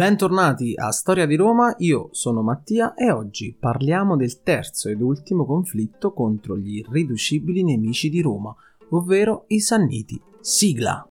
[0.00, 5.44] Bentornati a Storia di Roma, io sono Mattia e oggi parliamo del terzo ed ultimo
[5.44, 8.56] conflitto contro gli irriducibili nemici di Roma,
[8.92, 10.18] ovvero i Sanniti.
[10.40, 11.09] Sigla!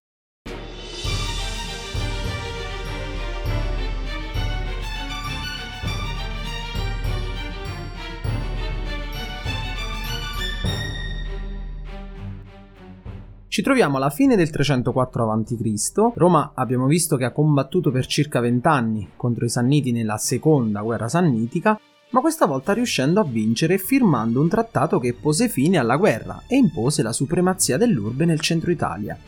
[13.50, 16.12] Ci troviamo alla fine del 304 a.C.
[16.14, 21.08] Roma abbiamo visto che ha combattuto per circa vent'anni contro i Sanniti nella seconda guerra
[21.08, 21.76] sannitica,
[22.10, 26.54] ma questa volta riuscendo a vincere firmando un trattato che pose fine alla guerra e
[26.54, 29.18] impose la supremazia dell'urbe nel centro Italia.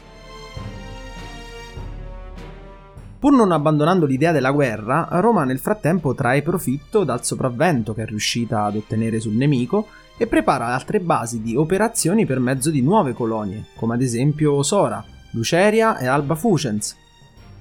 [3.19, 8.07] Pur non abbandonando l'idea della guerra, Roma nel frattempo trae profitto dal sopravvento che è
[8.07, 9.89] riuscita ad ottenere sul nemico
[10.23, 15.05] e prepara altre basi di operazioni per mezzo di nuove colonie, come ad esempio Sora,
[15.33, 16.97] Luceria e Alba Fucens.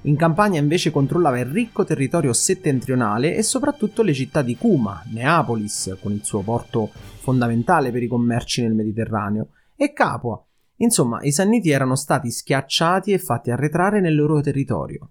[0.01, 5.97] In campagna invece controllava il ricco territorio settentrionale e soprattutto le città di Cuma, Neapolis,
[5.99, 10.39] con il suo porto fondamentale per i commerci nel Mediterraneo, e Capua.
[10.77, 15.09] Insomma, i Sanniti erano stati schiacciati e fatti arretrare nel loro territorio.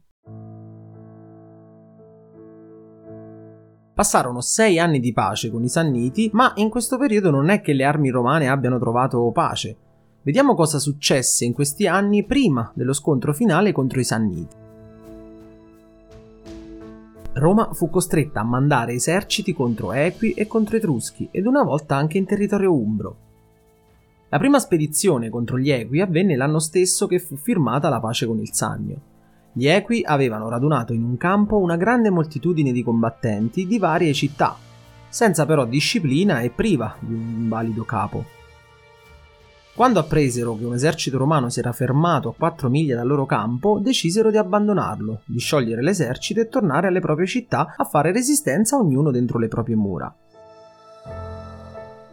[4.00, 7.74] Passarono sei anni di pace con i Sanniti, ma in questo periodo non è che
[7.74, 9.76] le armi romane abbiano trovato pace.
[10.22, 14.56] Vediamo cosa successe in questi anni prima dello scontro finale contro i Sanniti.
[17.34, 22.16] Roma fu costretta a mandare eserciti contro Equi e contro Etruschi ed una volta anche
[22.16, 23.16] in territorio umbro.
[24.30, 28.38] La prima spedizione contro gli Equi avvenne l'anno stesso che fu firmata la pace con
[28.38, 29.09] il Sannio.
[29.52, 34.56] Gli Equi avevano radunato in un campo una grande moltitudine di combattenti di varie città,
[35.08, 38.24] senza però disciplina e priva di un valido capo.
[39.74, 43.80] Quando appresero che un esercito romano si era fermato a 4 miglia dal loro campo,
[43.80, 49.10] decisero di abbandonarlo, di sciogliere l'esercito e tornare alle proprie città a fare resistenza ognuno
[49.10, 50.14] dentro le proprie mura.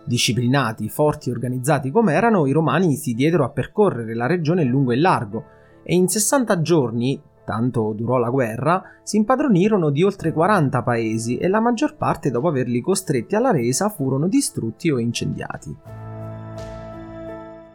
[0.05, 4.91] Disciplinati, forti e organizzati come erano, i romani si diedero a percorrere la regione lungo
[4.91, 5.43] e largo,
[5.83, 11.47] e in 60 giorni, tanto durò la guerra, si impadronirono di oltre 40 paesi e
[11.47, 15.75] la maggior parte dopo averli costretti alla resa furono distrutti o incendiati.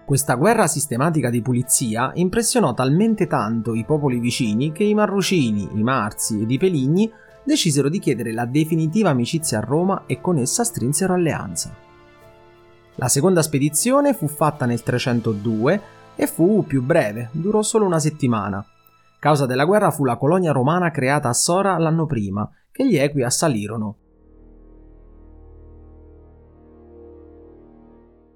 [0.04, 5.82] Questa guerra sistematica di pulizia impressionò talmente tanto i popoli vicini che i Marrucini, i
[5.82, 7.10] Marzi ed i Peligni
[7.42, 11.74] decisero di chiedere la definitiva amicizia a Roma e con essa strinsero alleanza.
[12.96, 15.80] La seconda spedizione fu fatta nel 302
[16.14, 18.62] e fu più breve, durò solo una settimana.
[19.22, 23.22] Causa della guerra fu la colonia romana creata a Sora l'anno prima, che gli Equi
[23.22, 23.96] assalirono.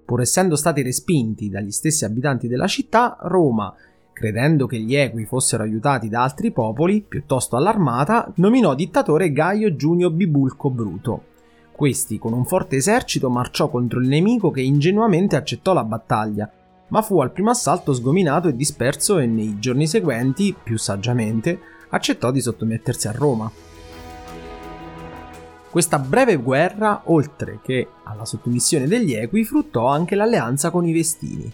[0.04, 3.74] Pur essendo stati respinti dagli stessi abitanti della città, Roma,
[4.12, 10.12] credendo che gli Equi fossero aiutati da altri popoli, piuttosto allarmata, nominò dittatore Gaio Giunio
[10.12, 11.22] Bibulco Bruto.
[11.72, 16.48] Questi, con un forte esercito, marciò contro il nemico che ingenuamente accettò la battaglia,
[16.88, 21.58] ma fu al primo assalto sgominato e disperso e nei giorni seguenti, più saggiamente,
[21.90, 23.50] accettò di sottomettersi a Roma.
[25.70, 31.52] Questa breve guerra, oltre che alla sottomissione degli Equi, fruttò anche l'alleanza con i Vestini.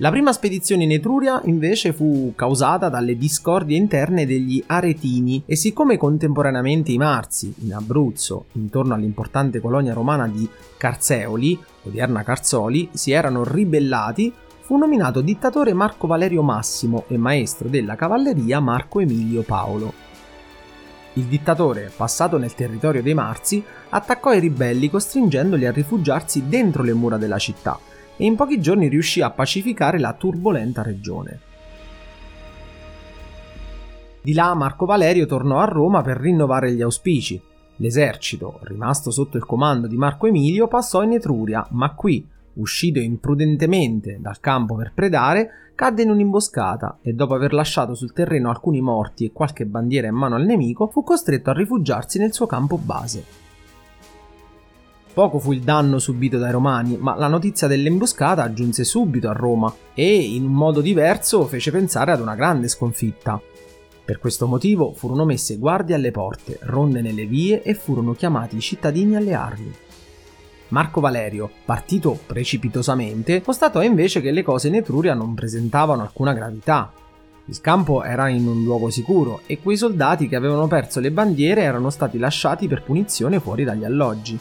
[0.00, 5.98] La prima spedizione in Etruria invece fu causata dalle discordie interne degli Aretini e siccome
[5.98, 13.44] contemporaneamente i Marzi, in Abruzzo, intorno all'importante colonia romana di Carseoli, odierna Carzoli, si erano
[13.44, 19.92] ribellati, fu nominato dittatore Marco Valerio Massimo e maestro della cavalleria Marco Emilio Paolo.
[21.14, 26.94] Il dittatore, passato nel territorio dei Marzi, attaccò i ribelli costringendoli a rifugiarsi dentro le
[26.94, 27.78] mura della città
[28.20, 31.40] e in pochi giorni riuscì a pacificare la turbolenta regione.
[34.20, 37.40] Di là Marco Valerio tornò a Roma per rinnovare gli auspici.
[37.76, 44.18] L'esercito, rimasto sotto il comando di Marco Emilio, passò in Etruria, ma qui, uscito imprudentemente
[44.20, 49.24] dal campo per predare, cadde in un'imboscata e dopo aver lasciato sul terreno alcuni morti
[49.24, 53.39] e qualche bandiera in mano al nemico, fu costretto a rifugiarsi nel suo campo base.
[55.12, 59.74] Poco fu il danno subito dai romani, ma la notizia dell'imboscata giunse subito a Roma
[59.92, 63.40] e, in un modo diverso, fece pensare ad una grande sconfitta.
[64.04, 68.60] Per questo motivo furono messe guardie alle porte, ronde nelle vie e furono chiamati i
[68.60, 69.72] cittadini alle armi.
[70.68, 76.92] Marco Valerio, partito precipitosamente, constatò invece che le cose in Etruria non presentavano alcuna gravità.
[77.46, 81.62] Il campo era in un luogo sicuro e quei soldati che avevano perso le bandiere
[81.62, 84.38] erano stati lasciati per punizione fuori dagli alloggi.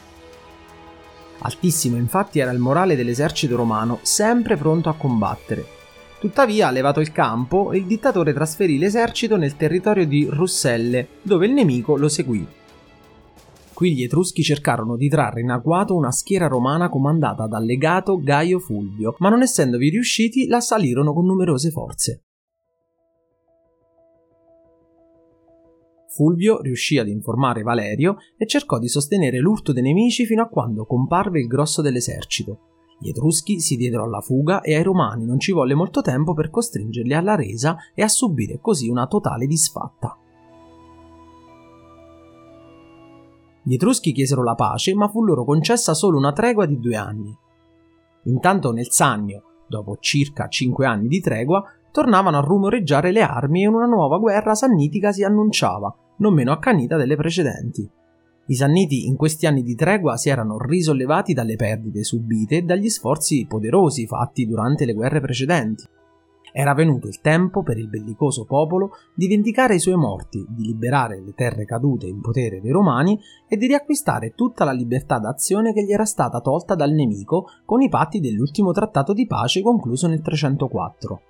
[1.41, 5.77] Altissimo infatti era il morale dell'esercito romano, sempre pronto a combattere.
[6.19, 11.95] Tuttavia, levato il campo, il dittatore trasferì l'esercito nel territorio di Russelle, dove il nemico
[11.95, 12.45] lo seguì.
[13.73, 18.59] Qui gli Etruschi cercarono di trarre in agguato una schiera romana comandata dal legato Gaio
[18.59, 22.23] Fulvio, ma non essendovi riusciti l'assalirono con numerose forze.
[26.11, 30.85] Fulvio riuscì ad informare Valerio e cercò di sostenere l'urto dei nemici fino a quando
[30.85, 32.61] comparve il grosso dell'esercito.
[32.99, 36.49] Gli Etruschi si diedero alla fuga e ai Romani non ci volle molto tempo per
[36.49, 40.17] costringerli alla resa e a subire così una totale disfatta.
[43.61, 47.37] Gli Etruschi chiesero la pace, ma fu loro concessa solo una tregua di due anni.
[48.23, 53.67] Intanto nel Sannio, dopo circa cinque anni di tregua, tornavano a rumoreggiare le armi e
[53.67, 57.89] una nuova guerra sannitica si annunciava, non meno accanita delle precedenti.
[58.49, 62.89] I Sanniti in questi anni di tregua si erano risollevati dalle perdite subite e dagli
[62.89, 65.83] sforzi poderosi fatti durante le guerre precedenti.
[66.51, 71.21] Era venuto il tempo per il bellicoso popolo di vendicare i suoi morti, di liberare
[71.21, 75.83] le terre cadute in potere dei Romani e di riacquistare tutta la libertà d'azione che
[75.83, 80.21] gli era stata tolta dal nemico con i patti dell'ultimo trattato di pace concluso nel
[80.21, 81.21] 304.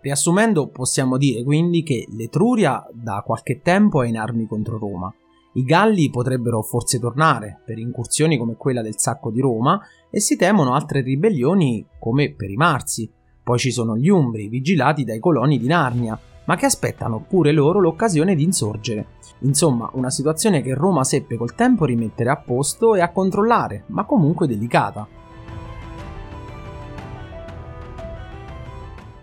[0.00, 5.12] Riassumendo, possiamo dire quindi che l'Etruria da qualche tempo è in armi contro Roma.
[5.54, 9.80] I Galli potrebbero forse tornare per incursioni come quella del sacco di Roma
[10.10, 13.10] e si temono altre ribellioni come per i Marsi,
[13.42, 17.80] poi ci sono gli Umbri, vigilati dai coloni di Narnia, ma che aspettano pure loro
[17.80, 19.06] l'occasione di insorgere.
[19.40, 24.04] Insomma, una situazione che Roma seppe col tempo rimettere a posto e a controllare, ma
[24.04, 25.06] comunque delicata.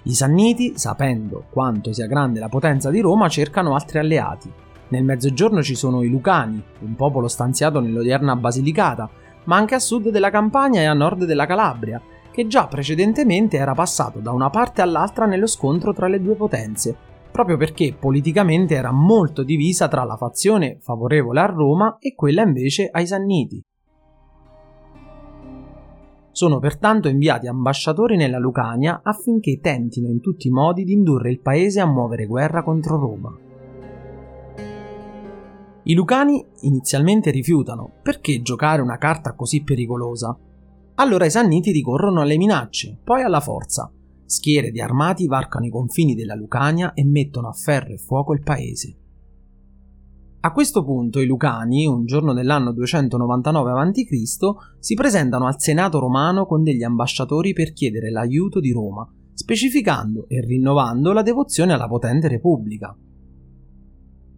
[0.08, 4.50] I Sanniti, sapendo quanto sia grande la potenza di Roma, cercano altri alleati.
[4.88, 9.10] Nel mezzogiorno ci sono i Lucani, un popolo stanziato nell'odierna Basilicata,
[9.44, 12.02] ma anche a sud della Campania e a nord della Calabria,
[12.32, 16.96] che già precedentemente era passato da una parte all'altra nello scontro tra le due potenze,
[17.30, 22.88] proprio perché politicamente era molto divisa tra la fazione favorevole a Roma e quella invece
[22.90, 23.62] ai Sanniti.
[26.38, 31.40] Sono pertanto inviati ambasciatori nella Lucania affinché tentino in tutti i modi di indurre il
[31.40, 33.36] paese a muovere guerra contro Roma.
[35.82, 40.38] I Lucani inizialmente rifiutano, perché giocare una carta così pericolosa?
[40.98, 43.92] Allora i Sanniti ricorrono alle minacce, poi alla forza.
[44.24, 48.44] Schiere di armati varcano i confini della Lucania e mettono a ferro e fuoco il
[48.44, 48.96] paese.
[50.40, 54.24] A questo punto i Lucani, un giorno dell'anno 299 a.C.,
[54.80, 60.42] si presentano al Senato romano con degli ambasciatori per chiedere l'aiuto di Roma, specificando e
[60.42, 62.96] rinnovando la devozione alla potente Repubblica.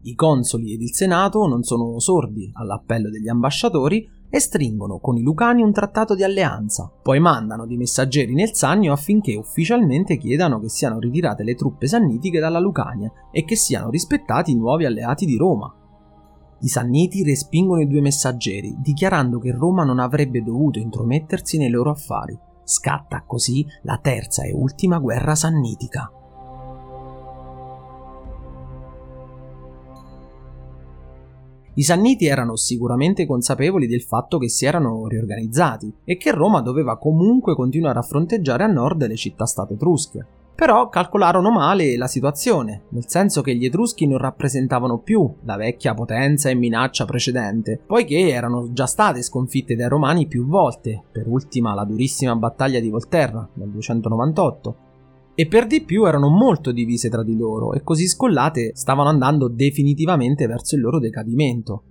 [0.03, 5.21] I consoli ed il Senato non sono sordi all'appello degli ambasciatori e stringono con i
[5.21, 10.69] Lucani un trattato di alleanza, poi mandano dei messaggeri nel Sannio affinché ufficialmente chiedano che
[10.69, 15.35] siano ritirate le truppe sannitiche dalla Lucania e che siano rispettati i nuovi alleati di
[15.35, 15.73] Roma.
[16.61, 21.91] I Sanniti respingono i due messaggeri, dichiarando che Roma non avrebbe dovuto intromettersi nei loro
[21.91, 22.37] affari.
[22.63, 26.11] Scatta così la terza e ultima guerra sannitica.
[31.75, 36.97] I Sanniti erano sicuramente consapevoli del fatto che si erano riorganizzati e che Roma doveva
[36.97, 40.38] comunque continuare a fronteggiare a nord le città-stato etrusche.
[40.59, 45.93] Però calcolarono male la situazione, nel senso che gli Etruschi non rappresentavano più la vecchia
[45.93, 51.73] potenza e minaccia precedente, poiché erano già state sconfitte dai Romani più volte, per ultima
[51.73, 54.75] la durissima battaglia di Volterra nel 298,
[55.33, 59.47] e per di più erano molto divise tra di loro e così scollate stavano andando
[59.47, 61.83] definitivamente verso il loro decadimento.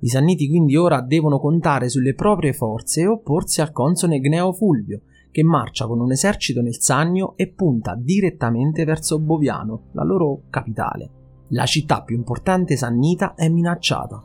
[0.00, 5.00] I Sanniti quindi ora devono contare sulle proprie forze e opporsi al consone Gneo Fulvio,
[5.34, 11.10] che marcia con un esercito nel Sannio e punta direttamente verso Boviano, la loro capitale.
[11.48, 14.22] La città più importante sannita è minacciata.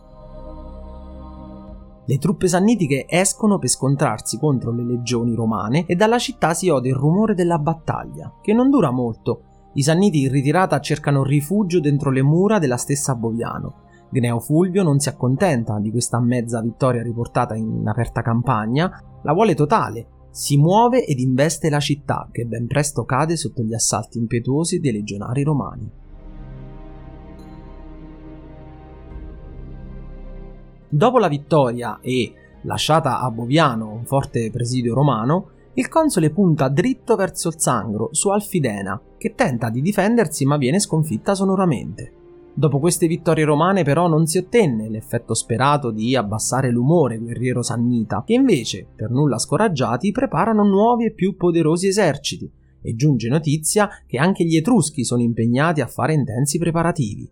[2.05, 6.89] Le truppe sannitiche escono per scontrarsi contro le legioni romane e dalla città si ode
[6.89, 9.41] il rumore della battaglia, che non dura molto.
[9.73, 13.87] I sanniti in ritirata cercano rifugio dentro le mura della stessa Boviano.
[14.11, 18.91] Gneo Fulvio non si accontenta di questa mezza vittoria riportata in aperta campagna,
[19.23, 20.17] la vuole totale.
[20.31, 24.91] Si muove ed investe la città, che ben presto cade sotto gli assalti impetuosi dei
[24.91, 25.89] legionari romani.
[30.91, 32.33] Dopo la vittoria e,
[32.63, 38.29] lasciata a Boviano un forte presidio romano, il console punta dritto verso il Sangro, su
[38.29, 42.18] Alfidena, che tenta di difendersi ma viene sconfitta sonoramente.
[42.59, 48.21] Dopo queste vittorie romane però non si ottenne l'effetto sperato di abbassare l'umore guerriero sannita,
[48.25, 52.51] che invece, per nulla scoraggiati, preparano nuovi e più poderosi eserciti,
[52.81, 57.31] e giunge notizia che anche gli Etruschi sono impegnati a fare intensi preparativi.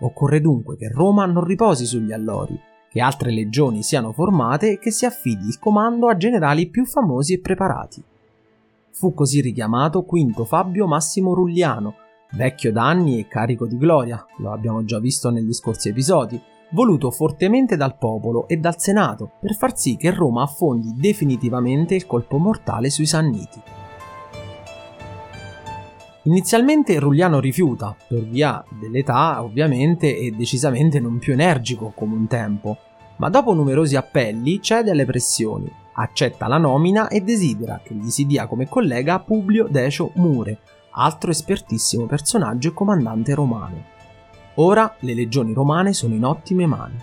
[0.00, 2.58] Occorre dunque che Roma non riposi sugli allori,
[2.90, 7.34] che altre legioni siano formate e che si affidi il comando a generali più famosi
[7.34, 8.02] e preparati.
[8.90, 14.84] Fu così richiamato Quinto Fabio Massimo Rulliano, vecchio d'anni e carico di gloria, lo abbiamo
[14.84, 19.96] già visto negli scorsi episodi, voluto fortemente dal popolo e dal Senato per far sì
[19.96, 23.62] che Roma affondi definitivamente il colpo mortale sui Sanniti.
[26.24, 32.76] Inizialmente Rulliano rifiuta, per via dell'età ovviamente e decisamente non più energico come un tempo,
[33.16, 38.26] ma dopo numerosi appelli cede alle pressioni, accetta la nomina e desidera che gli si
[38.26, 40.60] dia come collega Publio Decio Mure,
[40.98, 43.84] altro espertissimo personaggio e comandante romano.
[44.54, 46.96] Ora le legioni romane sono in ottime mani.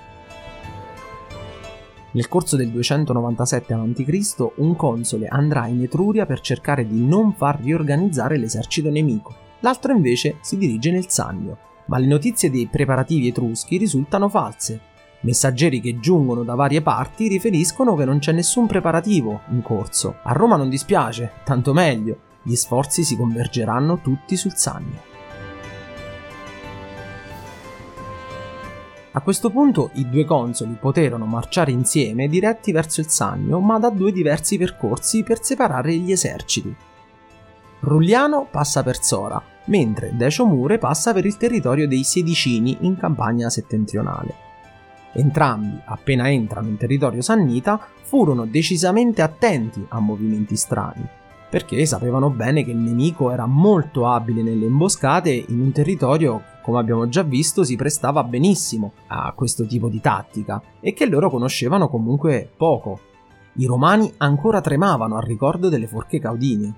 [2.12, 4.52] Nel corso del 297 a.C.
[4.58, 10.38] un console andrà in Etruria per cercare di non far riorganizzare l'esercito nemico, l'altro invece
[10.42, 14.94] si dirige nel Sannio, ma le notizie dei preparativi etruschi risultano false.
[15.22, 20.18] Messaggeri che giungono da varie parti riferiscono che non c'è nessun preparativo in corso.
[20.24, 25.14] A Roma non dispiace, tanto meglio, gli sforzi si convergeranno tutti sul Sannio.
[29.14, 33.90] A questo punto i due consoli poterono marciare insieme diretti verso il Sannio, ma da
[33.90, 36.76] due diversi percorsi per separare gli eserciti.
[37.80, 43.50] Rulliano passa per Sora, mentre Decio Mure passa per il territorio dei Sedicini in campagna
[43.50, 44.44] settentrionale.
[45.14, 51.08] Entrambi, appena entrano in territorio sannita, furono decisamente attenti a movimenti strani,
[51.56, 56.80] perché sapevano bene che il nemico era molto abile nelle imboscate in un territorio come
[56.80, 61.88] abbiamo già visto, si prestava benissimo a questo tipo di tattica e che loro conoscevano
[61.88, 63.00] comunque poco.
[63.54, 66.74] I romani ancora tremavano al ricordo delle forche caudine.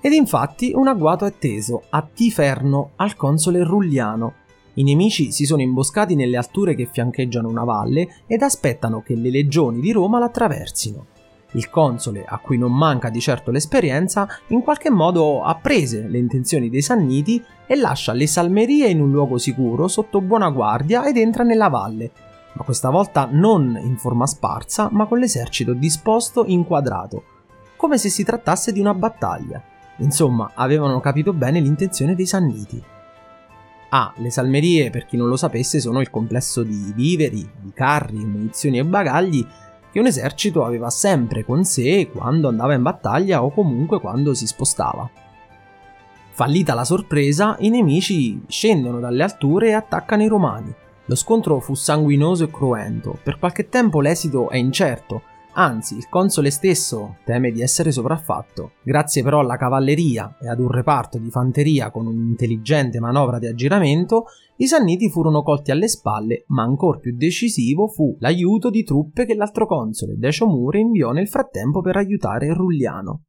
[0.00, 4.34] Ed infatti un agguato è teso a Tiferno al console Rulliano.
[4.74, 9.30] I nemici si sono imboscati nelle alture che fiancheggiano una valle ed aspettano che le
[9.30, 11.06] legioni di Roma l'attraversino.
[11.54, 16.68] Il console, a cui non manca di certo l'esperienza, in qualche modo apprese le intenzioni
[16.68, 21.44] dei Sanniti e lascia le salmerie in un luogo sicuro sotto buona guardia ed entra
[21.44, 22.10] nella valle,
[22.54, 27.24] ma questa volta non in forma sparsa, ma con l'esercito disposto inquadrato,
[27.76, 29.62] come se si trattasse di una battaglia.
[29.98, 32.82] Insomma, avevano capito bene l'intenzione dei Sanniti.
[33.90, 38.24] Ah, le salmerie, per chi non lo sapesse, sono il complesso di viveri, di carri,
[38.24, 39.46] munizioni e bagagli
[39.94, 44.44] che un esercito aveva sempre con sé quando andava in battaglia o comunque quando si
[44.44, 45.08] spostava.
[46.30, 50.74] Fallita la sorpresa, i nemici scendono dalle alture e attaccano i romani.
[51.04, 55.22] Lo scontro fu sanguinoso e cruento, per qualche tempo l'esito è incerto,
[55.56, 58.72] Anzi, il console stesso teme di essere sopraffatto.
[58.82, 64.26] Grazie però alla cavalleria e ad un reparto di fanteria con un'intelligente manovra di aggiramento,
[64.56, 69.34] i Sanniti furono colti alle spalle, ma ancor più decisivo fu l'aiuto di truppe che
[69.34, 73.22] l'altro console, Decio Mure, inviò nel frattempo per aiutare Rulliano.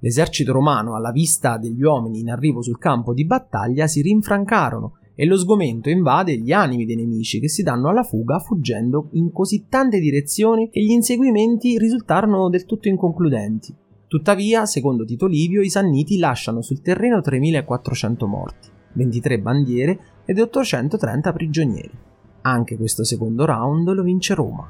[0.00, 5.24] L'esercito romano, alla vista degli uomini in arrivo sul campo di battaglia, si rinfrancarono e
[5.24, 9.66] lo sgomento invade gli animi dei nemici che si danno alla fuga fuggendo in così
[9.68, 13.74] tante direzioni che gli inseguimenti risultarono del tutto inconcludenti.
[14.08, 21.32] Tuttavia, secondo Tito Livio, i Sanniti lasciano sul terreno 3400 morti, 23 bandiere ed 830
[21.32, 21.98] prigionieri.
[22.42, 24.68] Anche questo secondo round lo vince Roma.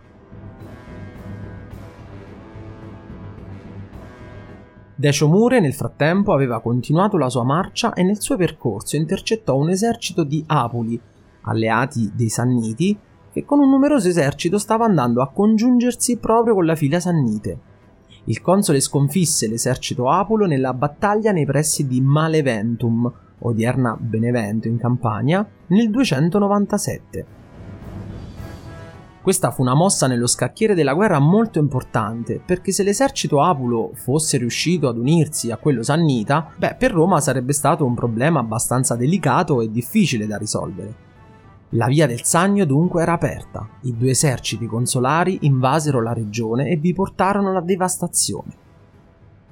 [4.96, 9.70] Decio Mure nel frattempo aveva continuato la sua marcia e nel suo percorso intercettò un
[9.70, 11.00] esercito di Apuli,
[11.42, 12.96] alleati dei Sanniti,
[13.32, 17.58] che con un numeroso esercito stava andando a congiungersi proprio con la fila Sannite.
[18.26, 25.46] Il console sconfisse l'esercito Apulo nella battaglia nei pressi di Maleventum, odierna Benevento in Campania,
[25.68, 27.42] nel 297.
[29.24, 34.36] Questa fu una mossa nello scacchiere della guerra molto importante, perché se l'esercito Apulo fosse
[34.36, 39.62] riuscito ad unirsi a quello sannita, beh, per Roma sarebbe stato un problema abbastanza delicato
[39.62, 40.94] e difficile da risolvere.
[41.70, 46.76] La via del Sannio dunque era aperta, i due eserciti consolari invasero la regione e
[46.76, 48.52] vi portarono la devastazione.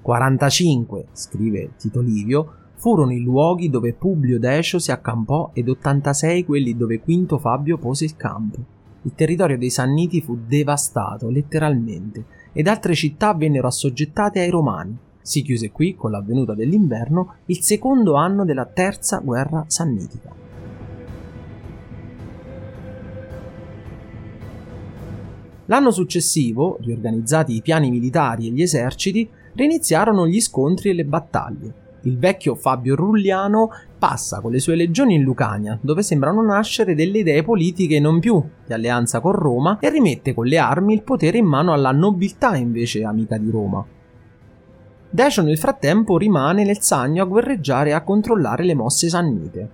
[0.03, 6.77] 45, scrive Tito Livio, furono i luoghi dove Publio Decio si accampò ed 86 quelli
[6.77, 12.95] dove Quinto Fabio pose il campo il territorio dei Sanniti fu devastato letteralmente ed altre
[12.95, 14.97] città vennero assoggettate ai Romani.
[15.21, 20.41] Si chiuse qui, con l'avvenuta dell'inverno, il secondo anno della terza guerra sannitica.
[25.67, 31.82] L'anno successivo, riorganizzati i piani militari e gli eserciti, riniziarono gli scontri e le battaglie.
[32.03, 37.19] Il vecchio Fabio Rulliano passa con le sue legioni in Lucania, dove sembrano nascere delle
[37.19, 41.39] idee politiche non più di alleanza con Roma, e rimette con le armi il potere
[41.39, 43.87] in mano alla nobiltà invece amica di Roma.
[45.09, 49.71] Decio nel frattempo rimane nel Sagno a guerreggiare e a controllare le mosse sannite.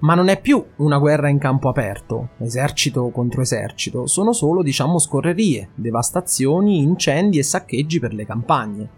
[0.00, 4.98] Ma non è più una guerra in campo aperto, esercito contro esercito, sono solo, diciamo,
[4.98, 8.90] scorrerie, devastazioni, incendi e saccheggi per le campagne.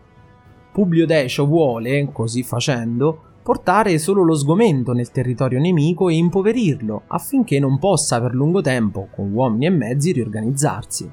[0.73, 7.59] Publio Decio vuole, così facendo, portare solo lo sgomento nel territorio nemico e impoverirlo, affinché
[7.59, 11.11] non possa per lungo tempo, con uomini e mezzi, riorganizzarsi.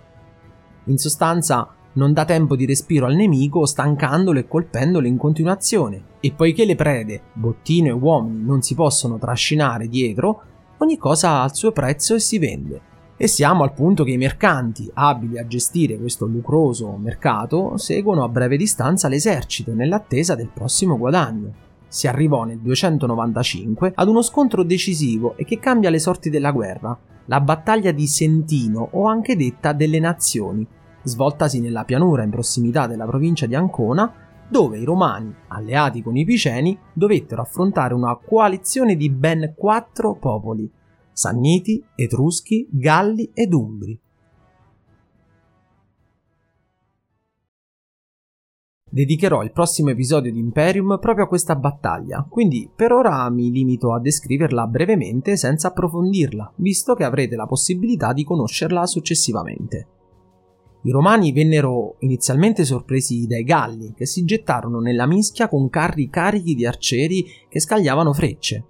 [0.85, 6.31] In sostanza, non dà tempo di respiro al nemico stancandolo e colpendolo in continuazione, e
[6.33, 10.41] poiché le prede, bottino e uomini non si possono trascinare dietro,
[10.77, 12.81] ogni cosa ha il suo prezzo e si vende.
[13.19, 18.29] E siamo al punto che i mercanti, abili a gestire questo lucroso mercato, seguono a
[18.29, 21.51] breve distanza l'esercito nell'attesa del prossimo guadagno.
[21.87, 26.95] Si arrivò nel 295 ad uno scontro decisivo e che cambia le sorti della guerra,
[27.25, 30.63] la battaglia di Sentino o anche detta delle nazioni,
[31.01, 34.13] svoltasi nella pianura in prossimità della provincia di Ancona,
[34.47, 40.71] dove i romani, alleati con i piceni, dovettero affrontare una coalizione di ben quattro popoli,
[41.17, 43.99] Sanniti, Etruschi, Galli ed Umbri.
[48.87, 53.95] Dedicherò il prossimo episodio di Imperium proprio a questa battaglia, quindi per ora mi limito
[53.95, 59.87] a descriverla brevemente senza approfondirla, visto che avrete la possibilità di conoscerla successivamente.
[60.83, 66.53] I romani vennero inizialmente sorpresi dai Galli, che si gettarono nella mischia con carri carichi
[66.53, 68.65] di arcieri che scagliavano frecce.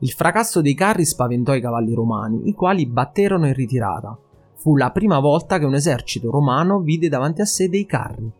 [0.00, 4.16] Il fracasso dei carri spaventò i cavalli romani, i quali batterono in ritirata.
[4.54, 8.30] Fu la prima volta che un esercito romano vide davanti a sé dei carri.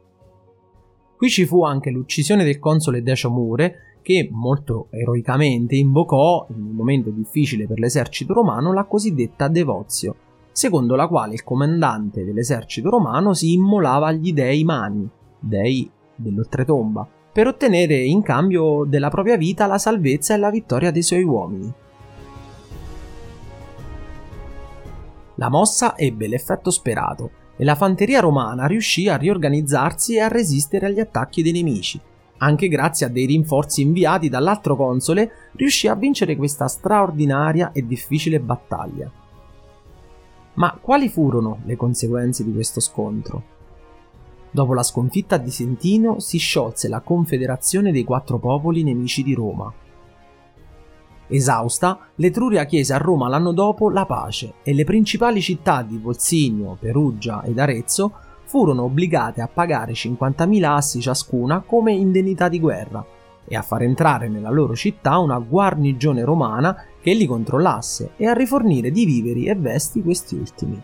[1.16, 6.70] Qui ci fu anche l'uccisione del console Decio Mure, che molto eroicamente invocò, in un
[6.76, 10.14] momento difficile per l'esercito romano, la cosiddetta devozio,
[10.52, 15.08] secondo la quale il comandante dell'esercito romano si immolava agli dei mani,
[15.40, 21.02] dei dell'oltretomba, per ottenere in cambio della propria vita la salvezza e la vittoria dei
[21.02, 21.72] suoi uomini.
[25.36, 30.86] La mossa ebbe l'effetto sperato e la fanteria romana riuscì a riorganizzarsi e a resistere
[30.86, 32.00] agli attacchi dei nemici.
[32.38, 38.40] Anche grazie a dei rinforzi inviati dall'altro console, riuscì a vincere questa straordinaria e difficile
[38.40, 39.10] battaglia.
[40.54, 43.57] Ma quali furono le conseguenze di questo scontro?
[44.58, 49.72] Dopo la sconfitta di Sentino si sciolse la Confederazione dei quattro popoli nemici di Roma.
[51.28, 56.76] Esausta, l'Etruria chiese a Roma l'anno dopo la pace e le principali città di Volsigno,
[56.76, 58.12] Perugia ed Arezzo
[58.46, 63.06] furono obbligate a pagare 50.000 assi ciascuna come indennità di guerra
[63.46, 68.32] e a far entrare nella loro città una guarnigione romana che li controllasse e a
[68.32, 70.82] rifornire di viveri e vesti questi ultimi.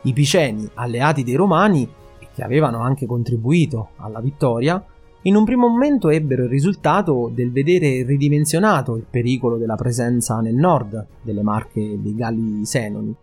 [0.00, 2.04] I Piceni, alleati dei Romani,
[2.36, 4.84] che avevano anche contribuito alla vittoria,
[5.22, 10.54] in un primo momento ebbero il risultato del vedere ridimensionato il pericolo della presenza nel
[10.54, 13.14] nord delle marche dei Galli Senoni,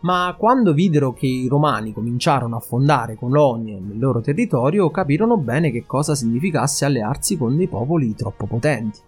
[0.00, 5.70] ma quando videro che i romani cominciarono a fondare colonie nel loro territorio capirono bene
[5.70, 8.98] che cosa significasse allearsi con dei popoli troppo potenti.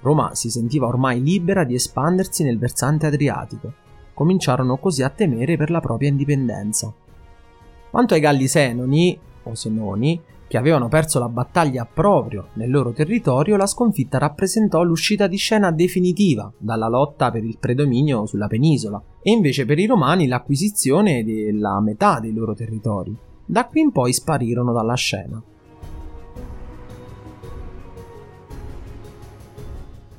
[0.00, 3.72] Roma si sentiva ormai libera di espandersi nel versante adriatico.
[4.14, 6.92] Cominciarono così a temere per la propria indipendenza.
[7.96, 13.56] Quanto ai Galli Senoni, o Senoni, che avevano perso la battaglia proprio nel loro territorio,
[13.56, 19.30] la sconfitta rappresentò l'uscita di scena definitiva dalla lotta per il predominio sulla penisola, e
[19.30, 23.16] invece per i romani l'acquisizione della metà dei loro territori.
[23.46, 25.42] Da qui in poi sparirono dalla scena.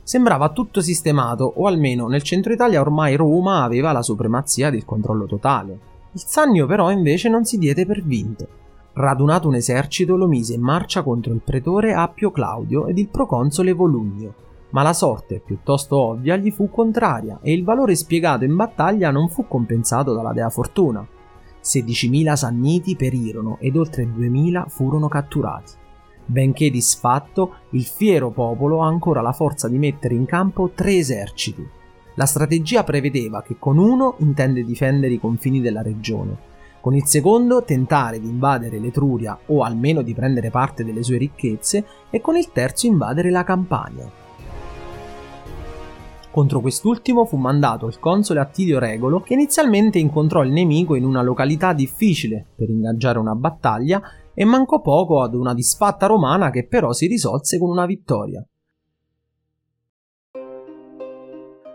[0.01, 5.27] Sembrava tutto sistemato, o almeno nel centro Italia ormai Roma aveva la supremazia del controllo
[5.27, 5.96] totale.
[6.17, 8.47] Il Sannio però invece non si diede per vinto
[8.93, 13.71] Radunato un esercito lo mise in marcia contro il pretore Appio Claudio ed il proconsole
[13.71, 14.34] Volumnio,
[14.71, 19.30] ma la sorte, piuttosto ovvia, gli fu contraria e il valore spiegato in battaglia non
[19.30, 21.08] fu compensato dalla dea Fortuna.
[21.63, 25.73] 16.000 sanniti perirono ed oltre 2.000 furono catturati.
[26.25, 31.76] Benché disfatto, il fiero popolo ha ancora la forza di mettere in campo tre eserciti.
[32.17, 36.36] La strategia prevedeva che con uno intende difendere i confini della regione,
[36.82, 41.86] con il secondo tentare di invadere l'Etruria o almeno di prendere parte delle sue ricchezze
[42.10, 44.12] e con il terzo invadere la Campania.
[46.32, 51.21] Contro quest'ultimo fu mandato il console Attilio Regolo che inizialmente incontrò il nemico in una
[51.21, 54.01] località difficile per ingaggiare una battaglia
[54.34, 58.43] e mancò poco ad una disfatta romana che però si risolse con una vittoria.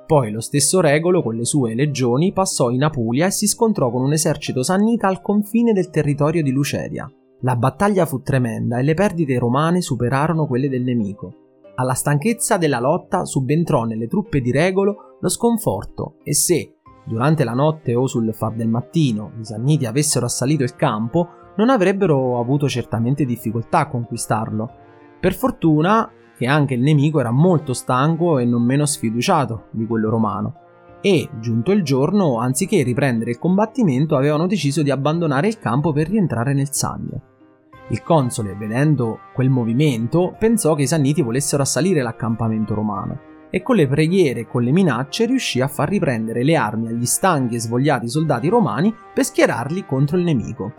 [0.07, 4.03] Poi lo stesso Regolo con le sue legioni passò in Apulia e si scontrò con
[4.03, 7.11] un esercito sannita al confine del territorio di Luceria.
[7.41, 11.35] La battaglia fu tremenda e le perdite romane superarono quelle del nemico.
[11.75, 16.75] Alla stanchezza della lotta subentrò nelle truppe di Regolo lo sconforto e se,
[17.07, 21.71] durante la notte o sul far del mattino, i Sanniti avessero assalito il campo, non
[21.71, 24.71] avrebbero avuto certamente difficoltà a conquistarlo.
[25.19, 26.11] Per fortuna
[26.43, 30.55] che anche il nemico era molto stanco e non meno sfiduciato di quello romano.
[31.01, 36.09] E, giunto il giorno, anziché riprendere il combattimento, avevano deciso di abbandonare il campo per
[36.09, 37.21] rientrare nel Sannio.
[37.91, 43.77] Il console, vedendo quel movimento, pensò che i Sanniti volessero assalire l'accampamento romano e con
[43.77, 47.61] le preghiere e con le minacce riuscì a far riprendere le armi agli stanchi e
[47.61, 50.73] svogliati soldati romani per schierarli contro il nemico.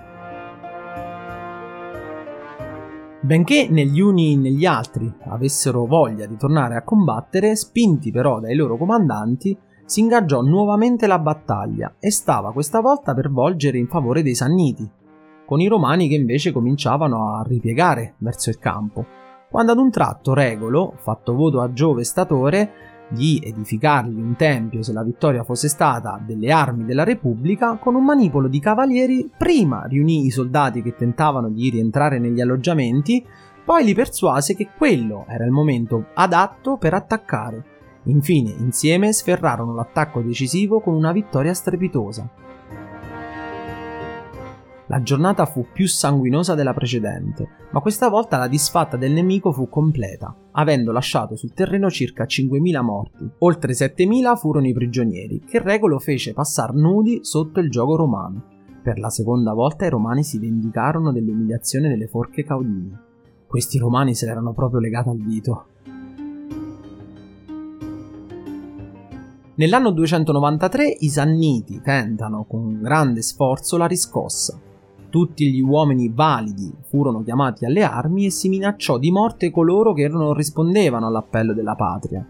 [3.23, 8.41] Benché né gli uni né gli altri avessero voglia di tornare a combattere, spinti però
[8.41, 13.87] dai loro comandanti, si ingaggiò nuovamente la battaglia e stava questa volta per volgere in
[13.87, 14.89] favore dei Sanniti,
[15.45, 19.05] con i Romani che invece cominciavano a ripiegare verso il campo,
[19.49, 22.71] quando ad un tratto Regolo, fatto voto a Giove statore,
[23.09, 28.03] di edificargli un tempio se la vittoria fosse stata delle armi della Repubblica, con un
[28.03, 33.25] manipolo di cavalieri prima riunì i soldati che tentavano di rientrare negli alloggiamenti,
[33.63, 37.63] poi li persuase che quello era il momento adatto per attaccare.
[38.05, 42.27] Infine, insieme sferrarono l'attacco decisivo con una vittoria strepitosa.
[44.93, 49.67] La giornata fu più sanguinosa della precedente, ma questa volta la disfatta del nemico fu
[49.67, 53.27] completa, avendo lasciato sul terreno circa 5.000 morti.
[53.39, 58.43] Oltre 7.000 furono i prigionieri, che Regolo fece passare nudi sotto il gioco romano.
[58.83, 63.01] Per la seconda volta i romani si vendicarono dell'umiliazione delle forche caudine.
[63.47, 65.65] Questi romani se l'erano proprio legata al dito.
[69.55, 74.59] Nell'anno 293 i Sanniti tentano con grande sforzo la riscossa,
[75.13, 80.07] tutti gli uomini validi furono chiamati alle armi e si minacciò di morte coloro che
[80.07, 82.27] non rispondevano all'appello della patria.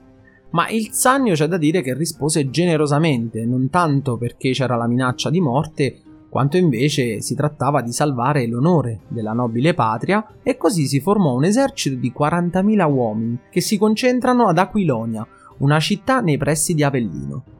[0.49, 5.29] Ma il Sannio c'è da dire che rispose generosamente, non tanto perché c'era la minaccia
[5.29, 10.99] di morte, quanto invece si trattava di salvare l'onore della nobile patria e così si
[10.99, 15.25] formò un esercito di 40.000 uomini che si concentrano ad Aquilonia,
[15.59, 17.52] una città nei pressi di Avellino.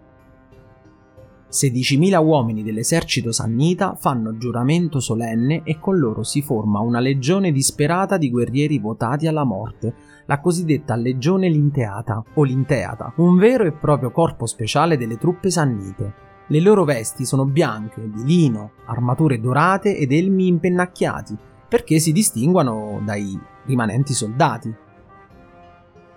[1.53, 8.17] 16.000 uomini dell'esercito sannita fanno giuramento solenne e con loro si forma una legione disperata
[8.17, 9.93] di guerrieri votati alla morte,
[10.25, 16.13] la cosiddetta legione linteata o linteata, un vero e proprio corpo speciale delle truppe sannite.
[16.47, 21.37] Le loro vesti sono bianche, di lino, armature dorate ed elmi impennacchiati,
[21.69, 24.73] perché si distinguono dai rimanenti soldati.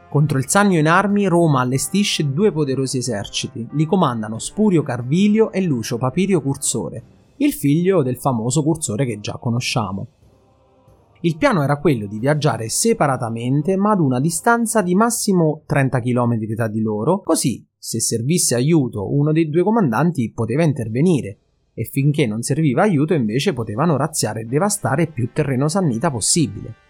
[0.08, 3.66] Contro il Sannio in armi, Roma allestisce due poderosi eserciti.
[3.72, 7.02] Li comandano Spurio Carvilio e Lucio Papirio Cursore,
[7.38, 10.06] il figlio del famoso Cursore che già conosciamo.
[11.20, 16.54] Il piano era quello di viaggiare separatamente ma ad una distanza di massimo 30 km
[16.54, 21.38] tra di loro, così se servisse aiuto uno dei due comandanti poteva intervenire
[21.74, 26.85] e finché non serviva aiuto invece potevano razziare e devastare più terreno sannita possibile.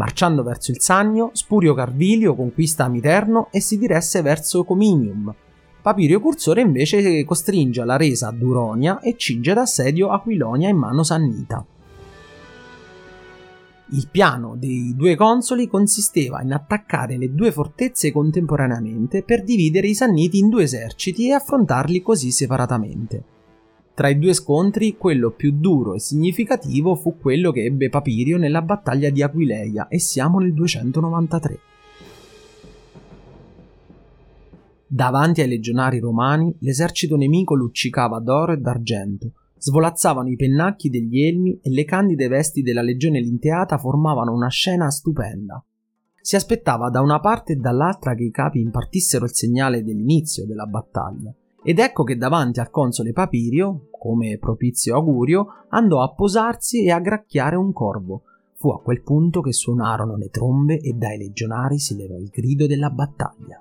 [0.00, 5.30] Marciando verso il Sannio, Spurio Carvilio conquista Amiterno e si diresse verso Cominium.
[5.82, 11.62] Papirio Cursore invece costringe alla resa a Duronia e cinge d'assedio Aquilonia in mano Sannita.
[13.90, 19.94] Il piano dei due consoli consisteva in attaccare le due fortezze contemporaneamente per dividere i
[19.94, 23.39] Sanniti in due eserciti e affrontarli così separatamente.
[24.00, 28.62] Tra i due scontri, quello più duro e significativo fu quello che ebbe Papirio nella
[28.62, 31.58] battaglia di Aquileia e siamo nel 293.
[34.86, 41.60] Davanti ai legionari romani, l'esercito nemico luccicava d'oro e d'argento, svolazzavano i pennacchi degli elmi
[41.60, 45.62] e le candide vesti della legione linteata formavano una scena stupenda.
[46.22, 50.64] Si aspettava da una parte e dall'altra che i capi impartissero il segnale dell'inizio della
[50.64, 51.34] battaglia.
[51.62, 57.00] Ed ecco che davanti al console Papirio, come propizio augurio, andò a posarsi e a
[57.00, 58.22] gracchiare un corvo.
[58.54, 62.66] Fu a quel punto che suonarono le trombe e dai legionari si levò il grido
[62.66, 63.58] della battaglia.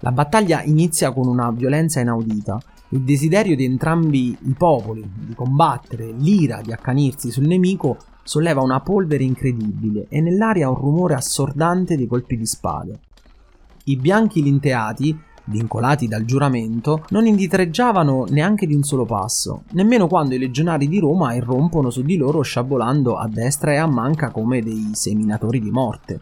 [0.00, 2.58] La battaglia inizia con una violenza inaudita.
[2.90, 8.80] Il desiderio di entrambi i popoli di combattere, l'ira di accanirsi sul nemico solleva una
[8.80, 13.00] polvere incredibile e nell'aria un rumore assordante di colpi di spade.
[13.90, 20.36] I bianchi linteati vincolati dal giuramento, non indietreggiavano neanche di un solo passo, nemmeno quando
[20.36, 24.62] i legionari di Roma irrompono su di loro sciabolando a destra e a manca come
[24.62, 26.20] dei seminatori di morte.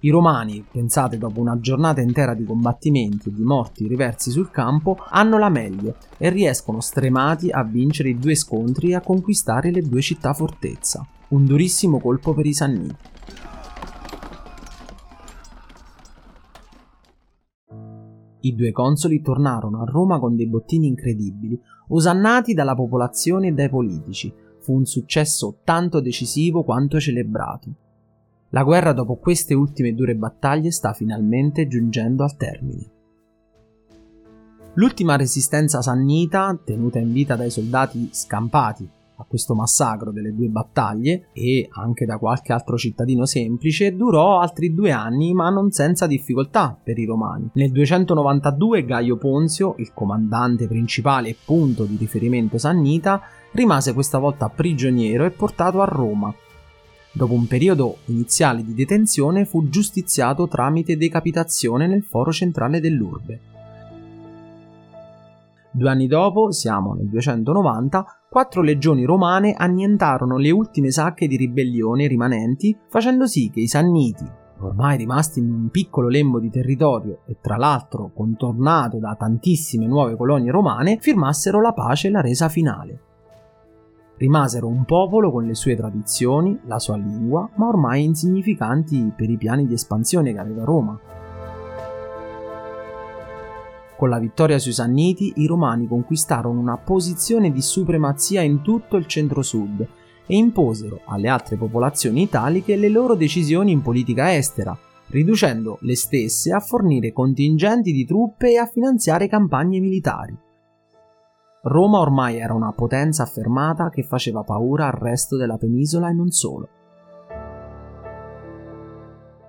[0.00, 4.98] I romani, pensate dopo una giornata intera di combattimenti e di morti riversi sul campo,
[5.08, 9.80] hanno la meglio e riescono stremati a vincere i due scontri e a conquistare le
[9.80, 11.02] due città fortezza.
[11.28, 13.14] Un durissimo colpo per i Sanniti.
[18.40, 23.68] I due consoli tornarono a Roma con dei bottini incredibili, osannati dalla popolazione e dai
[23.68, 24.32] politici.
[24.60, 27.70] Fu un successo tanto decisivo quanto celebrato.
[28.50, 32.90] La guerra dopo queste ultime dure battaglie sta finalmente giungendo al termine.
[34.74, 41.28] L'ultima resistenza sannita, tenuta in vita dai soldati scampati a questo massacro delle due battaglie
[41.32, 46.78] e anche da qualche altro cittadino semplice durò altri due anni ma non senza difficoltà
[46.82, 47.50] per i romani.
[47.54, 54.48] Nel 292 Gaio Ponzio, il comandante principale e punto di riferimento sannita, rimase questa volta
[54.48, 56.34] prigioniero e portato a Roma.
[57.12, 63.55] Dopo un periodo iniziale di detenzione fu giustiziato tramite decapitazione nel foro centrale dell'urbe.
[65.76, 72.06] Due anni dopo, siamo nel 290, quattro legioni romane annientarono le ultime sacche di ribellione
[72.06, 74.24] rimanenti, facendo sì che i Sanniti,
[74.60, 80.16] ormai rimasti in un piccolo lembo di territorio e tra l'altro contornato da tantissime nuove
[80.16, 83.00] colonie romane, firmassero la pace e la resa finale.
[84.16, 89.36] Rimasero un popolo con le sue tradizioni, la sua lingua, ma ormai insignificanti per i
[89.36, 90.98] piani di espansione che aveva Roma.
[93.96, 99.06] Con la vittoria sui Sanniti, i Romani conquistarono una posizione di supremazia in tutto il
[99.06, 99.88] centro-sud
[100.26, 104.76] e imposero alle altre popolazioni italiche le loro decisioni in politica estera,
[105.08, 110.36] riducendo le stesse a fornire contingenti di truppe e a finanziare campagne militari.
[111.62, 116.30] Roma ormai era una potenza affermata che faceva paura al resto della penisola e non
[116.30, 116.68] solo.